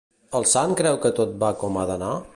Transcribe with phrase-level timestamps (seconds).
[0.39, 2.13] El sant creu que tot va com ha d'anar?